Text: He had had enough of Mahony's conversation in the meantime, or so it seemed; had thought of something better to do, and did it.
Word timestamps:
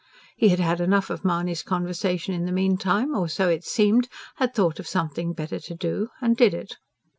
He 0.35 0.49
had 0.49 0.59
had 0.59 0.81
enough 0.81 1.11
of 1.11 1.23
Mahony's 1.23 1.61
conversation 1.61 2.33
in 2.33 2.45
the 2.45 2.51
meantime, 2.51 3.13
or 3.15 3.27
so 3.29 3.49
it 3.49 3.63
seemed; 3.63 4.09
had 4.37 4.55
thought 4.55 4.79
of 4.79 4.87
something 4.87 5.31
better 5.31 5.59
to 5.59 5.75
do, 5.75 6.07
and 6.21 6.35
did 6.35 6.55
it. 6.55 6.77